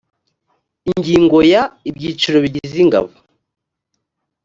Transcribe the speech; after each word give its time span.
ingingo 0.91 1.37
ya…: 1.51 1.63
ibyiciro 1.89 2.37
bigize 2.43 2.75
ingabo 2.83 3.09